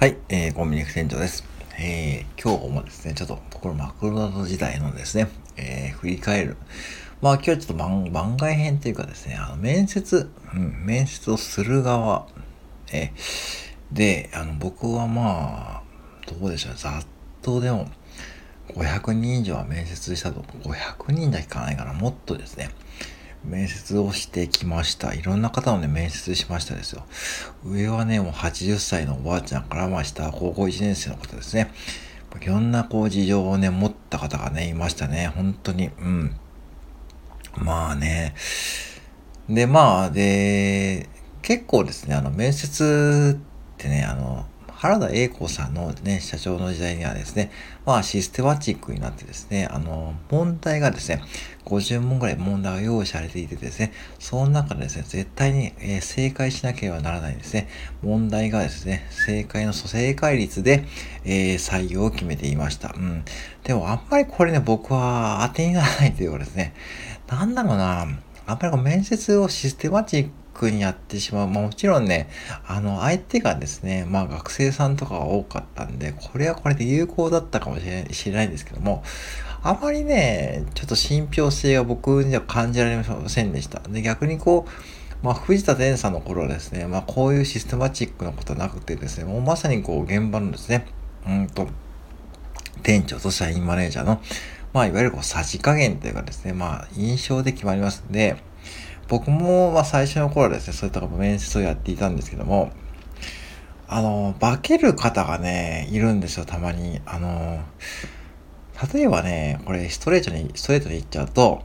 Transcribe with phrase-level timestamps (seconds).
[0.00, 1.44] はい、えー、コンビニ店長です。
[1.78, 6.56] えー、今日もですね、ちょっと、このマクドナド時代のですね、えー、振り返る。
[7.20, 12.26] まあ今日はちょっと番外編というかですね、あの、面接、うん、面接をする側、
[12.90, 15.82] えー、で、あの、僕はまあ、
[16.26, 17.06] どうでしょう、ざっ
[17.42, 17.86] とでも、
[18.68, 22.70] 500人以上は面接したと、500人じゃいかないかな、もっとですね、
[23.44, 25.14] 面接をしてきました。
[25.14, 27.04] いろんな方のね、面接しましたですよ。
[27.64, 31.72] 上はね、もう80歳のおばあちゃんから、まあ下は高校1年生の方ですね。
[32.40, 35.32] いろんなこう事情をね、持った方がね、いましたね。
[35.34, 35.88] 本当に。
[35.88, 36.36] うん。
[37.56, 38.34] まあね。
[39.48, 41.08] で、まあ、で、
[41.42, 44.46] 結構ですね、あの、面接ってね、あの、
[44.80, 47.50] 原田栄子さんのね、社長の時代にはですね、
[47.84, 51.22] まあシステマチックになってですね、あの、問題がですね、
[51.66, 57.68] 50問ぐらい問題が用意されていてですね、その中でですね、絶対に、えー、正解しなければならないですね、
[58.02, 60.86] 問題がですね、正解の正解率で、
[61.26, 62.94] えー、採用を決めていました。
[62.96, 63.22] うん。
[63.64, 66.72] でもあんまりこれね、僕は当てにならないというかですね、
[67.28, 68.00] なんだろうな、
[68.46, 71.48] あんまり面接をシステマチッにやってしまう。
[71.48, 72.28] まあもちろんね、
[72.66, 79.02] あの、相手がですね、まあ学生さんとかが多かったんで、これはこれで有効だったかもしれない知れないんですけども、
[79.62, 83.80] あまりね、ちょっと信憑性が僕には感じられませんでした。
[83.80, 84.70] で、逆にこう、
[85.22, 90.86] まあ、藤田伝さんの頃はですね、まあ、こういうシステマチックなことはなくてですね、もうまさにこう、現場のですね、
[91.26, 91.68] うんと、
[92.82, 94.22] 店長と社員マネージャーの、
[94.72, 98.36] まあ、いわゆるこう、さじ加減というかですね、まあ、印象で決まりますんで、
[99.10, 102.70] 僕も、まあ、最初の頃ですね、そういった面接をやっていたんですけども、
[103.88, 107.00] あの、化ける方がね、いるんですよ、たまに。
[107.04, 107.60] あの、
[108.94, 111.64] 例えばね、これストレートに、ストレートに言っちゃうと、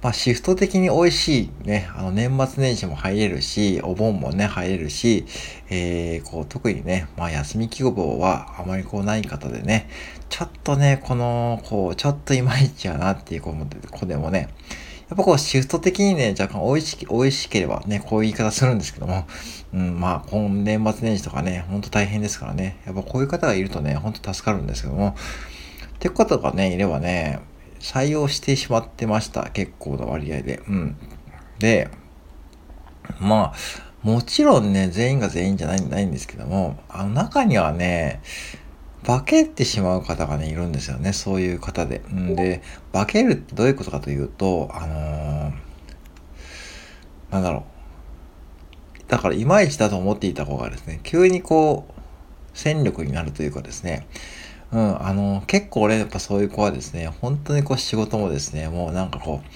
[0.00, 5.26] まあ、シフト的に美味しいね、あの、年末年始も入れるし、お盆もね、入れるし、
[5.68, 9.90] えー、こう、特にね、まあ、休み希望はあまりこうない方でね、
[10.30, 14.48] ちょっとね、この、こう、ちょっといまいちやなっていう子でもね、
[15.08, 19.26] やっぱこうシフト的にね、若干美味し美味しければね、こういう言い方するんですけども、
[19.72, 25.14] うん、まあ、今年末年始とかね、ほんと大変ですからね、やっぱこういう方がいるとね、ほんと助かるんですけども、
[25.96, 27.40] ってことがね、いればね、
[27.80, 29.50] 採用してしまってました。
[29.50, 30.62] 結構な割合で。
[30.66, 30.96] うん。
[31.58, 31.90] で、
[33.20, 33.54] まあ、
[34.02, 38.22] もちろんね、全員が全員じゃないないんですけども、あの中にはね、
[39.04, 41.12] 化けてしまう方がね、いるんですよね。
[41.12, 42.02] そういう方で。
[42.10, 45.52] んで、化けるってどういうことかというと、あのー、
[47.30, 47.64] なんだろ
[48.98, 49.10] う。
[49.10, 51.92] だから、いまいちだと思っていた子がですね、急にこう、
[52.54, 54.06] 戦力になるというかですね、
[54.72, 59.48] うん、あのー、結構ね、やっぱそういう子はですね、本当にこう仕事もですね、もうなんかこう、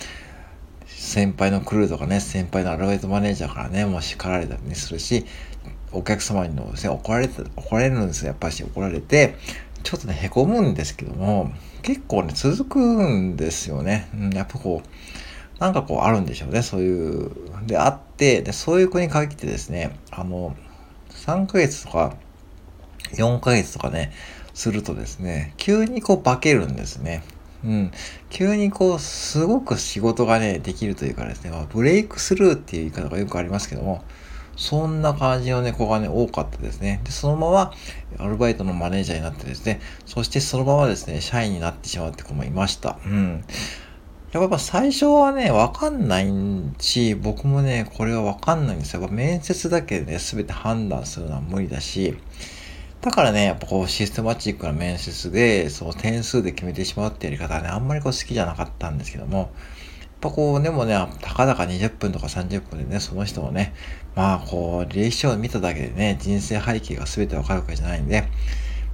[0.87, 5.25] 先輩のクルーとかね、先輩のアルバイトマネージャーからね、もう叱られたりするし、
[5.93, 8.29] お客様にですね、怒られて、怒られるんですよ。
[8.29, 9.37] やっぱし怒られて、
[9.83, 14.09] ちょっとね、凹むんですけども、結構ね、続くんですよね。
[14.15, 16.63] うん、やっぱこう、なんかこうあるんでしょうね。
[16.63, 17.31] そういう、
[17.67, 20.55] で、あって、で、そういう子に限ってですね、あの、
[21.11, 22.17] 3ヶ月とか、
[23.15, 24.13] 4ヶ月とかね、
[24.55, 27.23] するとですね、急にこう化けるんですね。
[27.65, 27.91] うん。
[28.31, 34.05] 急にこう、すごく仕事がね、できるというかですね、まあ、ブレイクスルーっていう言い方がよくありますけども、
[34.59, 37.01] そんな感じのね、子がね、多かったですね。
[37.05, 37.73] で、そのまま、
[38.19, 42.99] アルバイトのマネージャーになってですね、そしてそのままですね、社員になってしまうって子もいました。
[43.07, 43.45] うん。
[44.33, 46.27] やっぱ最初はね、わかんない
[46.81, 49.01] し、僕もね、これはわかんないんですよ。
[49.01, 52.19] やっぱ面接だけでね、すべて判断するのは無理だし、
[53.01, 59.53] だからね、やっぱこうシステマチックな面接で、そう点数で決めてしまうってやり方はね、あんまりこう好きじゃなかったんですけども、
[60.21, 63.75] ぱこう、でもね、たかだか20分とか30分でね、その人をね、
[64.15, 68.25] まあこう、履歴書を見ただけでね、人生背景が全てわかるわけじゃないんで、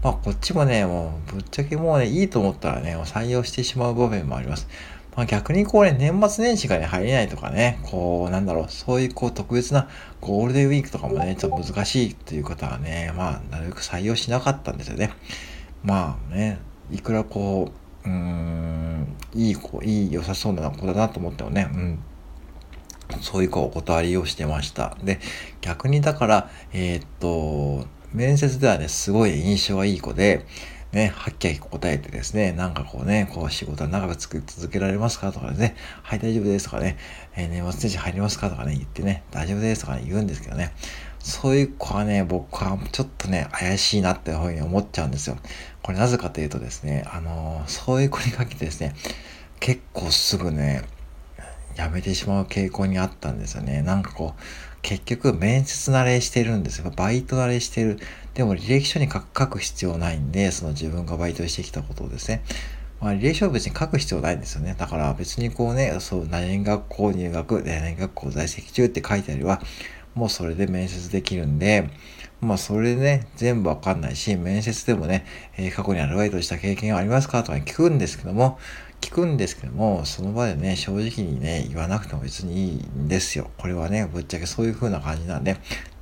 [0.03, 4.69] まあこっちもね、もうぶっちゃけもうね、いいと思ったらね、採用してしまう場面もあります。
[5.17, 9.89] まあ逆にこうね、年末年始がね、入れないとかね、こう、なんだろう、そういうこう特別な
[10.21, 15.13] ゴールデンウィークとかもね、ちょっと難しいという方はね、まあなるべく採用しなかったんですよね。
[15.85, 16.59] まあね、
[16.91, 21.99] いくらこう、うん、いい子、いい、良さそうな子だなと思ってもね、うん。
[23.21, 24.97] そういう子お断りをしてました。
[25.03, 25.21] で、
[25.61, 30.47] 逆にだから、えー、っと、面接ではね、すごい印象がいい子で、
[30.93, 36.97] ね、はっきり答えてですね、なんかこうね、こう仕事は長く続けられますかとかね、はい大丈夫ですとかね、
[37.35, 40.73] えー、年末年始入りますかとかね、言ってね、大丈夫ですとか、ね、言うんですけどね、
[41.25, 45.39] そういう子はね、僕はちょっとね、怪しいなっていうふうに思っちゃうんですよ。
[45.83, 48.95] これなぜかというとですね、あのー、そういう子に限ってですね、
[49.59, 50.83] 結構すぐね、
[51.77, 53.81] やめてしまう傾向にあったんですよね。
[53.81, 54.43] なんかこう、
[54.83, 56.93] 結局面接慣れしてるんですよ。
[56.95, 57.99] バイト慣れしてる。
[58.35, 62.43] でも履歴書に書く必要ないんで、その自分がバイトしてきたことをですね。
[63.01, 64.77] まあ、履歴書は別に書く必要ないんですよね。
[64.79, 69.63] だから別にこうね、そう、何学校入学、何学校在籍中って書いてあれば、
[70.15, 71.91] もうそれで面接できるんで、
[72.41, 75.25] まあそれでね、全部わかんないし、面接でもね、
[75.57, 78.59] えー、過去にアルバイトした経験はありますかとか聞くんですけども、
[79.01, 83.51] 聞くんですけども、その場でね、正直にね、言わなくても別にいいんですよ。
[83.59, 85.57] これはね、ぶっちゃけそういう風な感じなんで、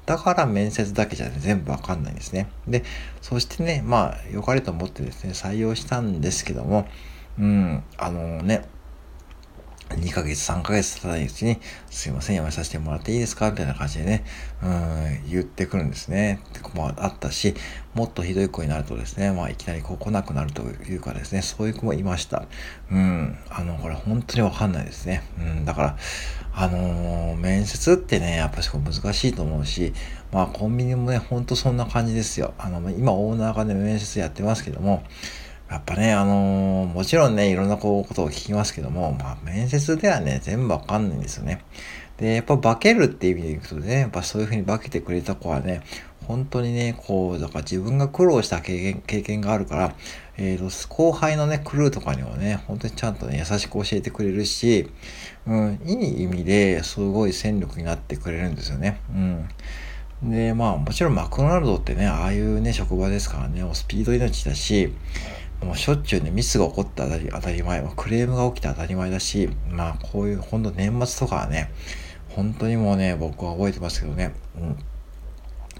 [0.06, 2.48] だから面接だけじゃ、ね、全部わかんないんですね。
[2.66, 2.84] で、
[3.20, 6.86] そしてね、まあ、良かれと思ってですね、採用したんですけども、
[7.38, 8.68] うん、あのね、
[9.94, 11.58] 2ヶ月、3ヶ月経たないうちに、
[11.90, 13.50] すいません、やめさせてもらっていいですか？
[13.50, 14.24] みたいな感じでね、
[14.62, 16.40] うん、言ってくるんですね。
[16.50, 17.54] って子もあったし、
[17.94, 22.44] もっとひどい子になるとですね、まあ、いきなりこう来なくなるというかですね、そういう子もいました。
[22.90, 25.22] うん、あの、これ本当にわかんないですね。
[25.38, 25.96] うん、だから、
[26.54, 29.92] あのー、面接ってね、やっぱり難しいと思うし、
[30.32, 32.54] まあ、コンビニもね、ほんとそんな感じですよ。
[32.58, 35.02] あの、今、オーナーがね、面接やってますけども、
[35.72, 41.64] やっぱね、あのー、もちろんね、いろんなこうことを聞きますけども、まあ、面接ではね、全部わかんないんですよね。
[42.18, 45.80] で、やっぱ化けるっていう意味でいくとね、やっぱそういうふうに化けてくれた子はね、
[46.28, 49.94] 本当にね、こう、だから自分が苦労した経験、経験があるから、
[50.36, 54.90] えっ、ー、と、後輩のね、クルーとかにもね、本当にちゃんとね、優しく教えてくれるし、
[55.46, 59.00] うん、いい意味ですごい戦力になってくれるんですよね。
[59.10, 59.48] うん。
[60.22, 64.92] で、まあ、もちろんマクドナルドってね、ああいうね、職場ですからね、スピード命だし、
[65.62, 71.70] もうしょっちゅうね、ミスが起こった当たり当たり前、クレームが起きた当たり前だし、まあこういうほんと年末とかはね、
[72.30, 74.76] 本当にもうね、僕は覚えてますけどね、うん、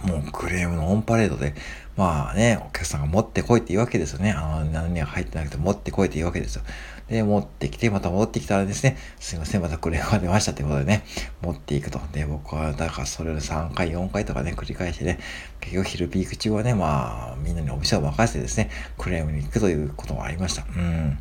[0.05, 1.55] もうクレームのオンパレードで、
[1.97, 4.33] まあね、お客さんが持ってこいって言うわけですよね。
[4.33, 6.63] あの、何が入ってなくて持ってこいって言うわけですよ。
[7.09, 11.05] で、持ってきて、また戻ってきたらですね、すいません、またクレームが出ましたということでね、
[11.43, 12.01] 持っていくと。
[12.13, 15.19] で、僕は、だからそれを3回、4回とかね、繰り返してね、
[15.61, 20.65] 結局昼ピーク中はね、まあ、みんなにお店を任せてですね、クレームに行くということもありました。
[20.75, 21.19] うん。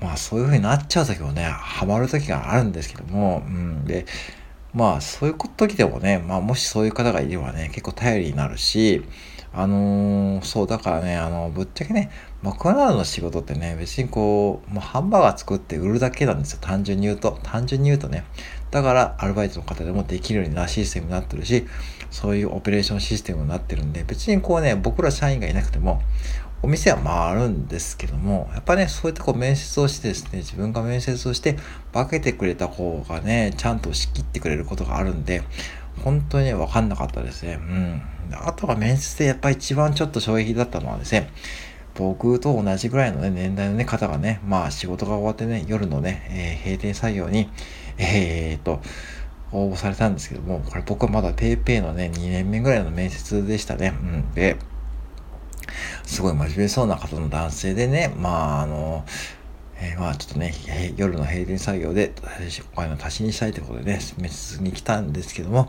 [0.00, 3.84] まあ、そういう風になっちゃう時もね、ハマる時があるんですけども、うん。
[3.84, 4.06] で、
[4.74, 9.02] まあ、そういう時でもね、まあ、もしそういう方がいればね、結構頼りになるし、
[9.52, 12.10] あのー、そう、だからね、あの、ぶっちゃけね、
[12.42, 16.58] マクドナルドの仕事ってね、別にこう、もうハンバーガー作って売るだけなんですよ。
[16.60, 17.38] 単純に言うと。
[17.42, 18.24] 単純に言うとね。
[18.70, 21.66] だから、アルバイトの方でもできるようなシステムになってるし、
[22.10, 26.02] そういうオペレーションシステムになってるんで、別にこうね、僕ら社員がいなくても、
[26.60, 31.56] お店は回るんですけども、やっぱね、そういったこう面接をしてですね、自分が面接をして、
[31.92, 35.42] 化けてくれた子がね、ちゃんと仕切ってくれることがあるんで、
[36.04, 37.54] 本当にね、わかんなかったですね。
[37.54, 38.02] うん。
[38.32, 41.30] あとは面接でやっぱ一番ちょっと衝撃だったのはですね、
[41.94, 47.50] 僕と同じぐらいのね、年代のね、方がね、まあ仕事が終わってね、夜のね、えー、閉店作業に、
[47.98, 48.80] えー、っと、
[49.50, 53.94] 応募されたんですけども、これ僕はまだ PayPay のね、2年目ぐらいの面接でしたね。
[54.00, 54.34] うん。
[54.34, 54.56] で、
[56.08, 59.04] すごい真面目そうな方の男性でね、まあ、あの、
[59.76, 60.54] えー、まあちょっとね、
[60.96, 62.12] 夜の閉店作業で
[62.72, 65.68] お金の足しにしたいということでね、面接に来たんですけども、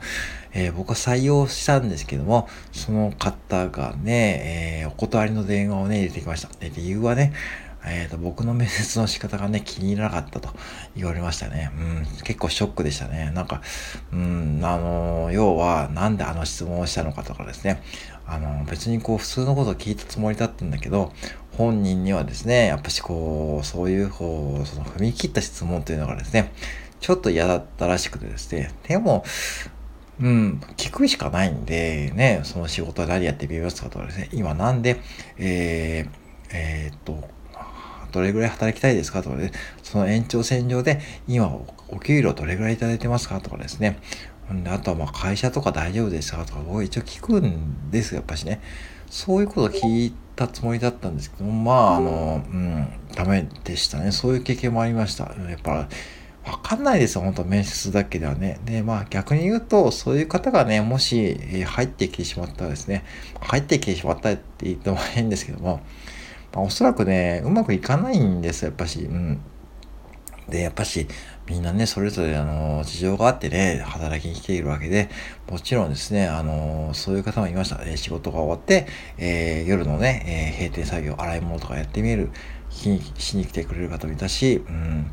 [0.54, 6.48] えー、僕は採用したんですけども、その方がね、えー、お断りの電話をね、入れてきました。
[6.60, 7.34] で理由はね、
[7.86, 10.50] えーと、僕の面接の仕方がね、気に入らなかったと
[10.96, 11.72] 言われましたね。
[11.78, 13.32] うん、結構ショックでしたね。
[13.34, 13.62] なんか、
[14.12, 17.82] うん、あの、要は、なんであの質問をしたのかとかですね。
[18.30, 21.12] あの、別にこう、普通のことを聞いたつもりだったんだけど、
[21.58, 26.54] 本人にはですね、やっぱしこう、そういう、こう、その踏み切った質問というのがですね、
[27.00, 29.24] ちょっと嫌だったらしくてですね、でも、
[30.22, 35.00] うん、聞くしかないんで、ね、その仕事は何やってみますかとかですね、今なんで、
[35.38, 36.10] えー、
[36.52, 37.28] えー、っと、
[38.12, 39.52] どれぐらい働きたいですかとかね、
[39.84, 41.48] その延長線上で、今
[41.90, 44.00] お給料どれぐらいいただいてますかとかですね。
[44.64, 48.62] であとはまあ会社とか大丈夫ですかとか僕一応聞くんです、やっぱしね。
[49.10, 54.12] そういうことを聞いたつもりだったんですけどまあ、あの、うん、ダメでしたね。
[54.12, 55.26] そういう経験もありました。
[55.26, 55.90] やっぱ、
[56.46, 58.60] わかんないですよ、本当面接だけではね。
[58.66, 63.04] で、まあ逆に言うと、そういう方がね、もし、入ってきてしまったらですね、
[63.42, 65.82] 入ってきてしまったって言っても変ですけども、
[66.54, 69.02] まあ、おそらくね、うまくいかないんですよ、やっぱし。
[69.02, 69.40] うん。
[70.50, 71.08] で、やっぱし、
[71.50, 75.10] みんなね、それぞれ、あの、事情があってね、働きに来ているわけで、
[75.50, 77.82] もちろんですね、あの、そういう方もいました。
[77.84, 78.86] え仕事が終わって、
[79.18, 82.30] えー、夜のね、えー、閉店作業、洗い物とかやってみる、
[82.70, 85.12] しにしに来てくれる方もいたし、うん。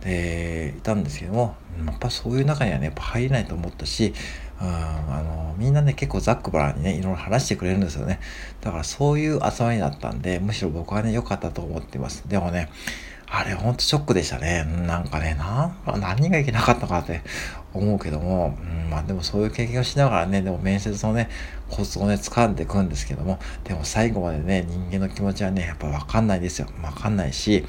[0.00, 1.54] で、いたんですけども、
[1.86, 4.12] やっぱそういう中にはね、やっぱ入れないと思ったし、
[4.60, 8.18] うん、あの、みんなね、結構ざっくばらんにね、いろいろ話してくれるんですよね。
[8.60, 12.24] だからそういう集まりだったんで、むしろ僕はね、良かったと思ってます。
[12.26, 12.70] でもね、
[13.28, 14.64] あれほんとショックでしたね。
[14.86, 17.22] なんかね、なん何がいけなかったかって
[17.74, 21.28] 思うけども、うん、まあでもそういう経験をしながらね、でも面接のね、
[21.68, 26.68] コツをね、掴んでいくんですけども、でも最後までね、人間の気持ちはね、やっぱわかんないですよ。
[26.82, 27.64] わかんないし、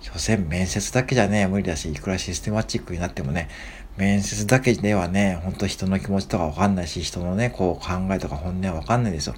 [0.00, 3.48] 所詮面接だけじゃね、無理だし、いくらシステマチックになってもね、
[3.96, 9.34] 面接だけではね、ほんと人の気持ちとかわかんないし、人のね、こう考えとか本音はわかんないですよ。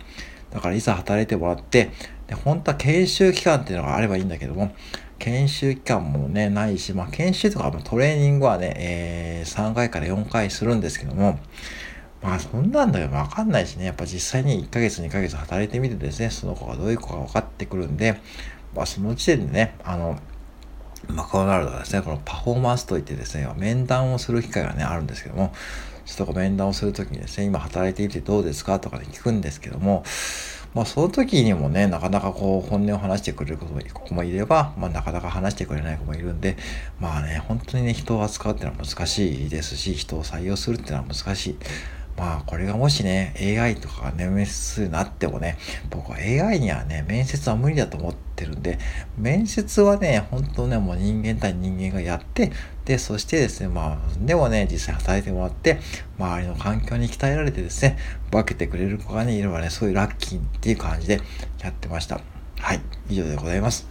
[0.51, 1.91] だからいざ働いてもらって、
[2.27, 4.73] で本当は研修期間っていうのがあればいいんだけども、
[5.19, 11.39] 研修期間もね、ないし、まあ研修とかトレーニングはね、えー、3回から4回するんですけども、
[12.23, 18.21] まあそんなんだよ、わかんないしね、やっぱ実際に1ヶ月2ヶ月働いてみてですね、その子がどういう子か分かってくるんで、
[18.75, 20.19] まあその時点でね、あの、
[21.07, 25.53] マクドナルドはですね、このパフォーマンスといってですね、面談をする機会がね、あるんですけども、
[26.05, 30.05] ちょっと面談をするときにですね、今働いていてどうですかとかね、聞くんですけども、
[30.75, 36.57] まあ、その時にもね、なかなかこう、本音を話してくれる子もいれば、まあ、なかなか話してくれない子もいるんで、
[37.01, 41.57] まあね、本当にね、人を扱うっていうのは難しいですし、人を採用するっていうのは難しい。
[42.19, 45.57] まあこれがもしね、AI とかがね、面接になってもね、
[45.89, 48.79] 僕は AI にはね、面接は無理だと思ってるんで、
[49.17, 52.51] 面接はね、本当ね、もう人間対人間がやって、
[52.89, 55.79] で、そしてですね、まあ、でもね、実際働いてもらって、
[56.19, 57.99] 周りの環境に鍛えられてですね、
[58.31, 61.21] 分けてくれる子がね、いればね、そういうラッキーっていう感じで
[61.63, 62.23] やってました。
[62.59, 62.81] はい、
[63.11, 63.87] 以上でございます。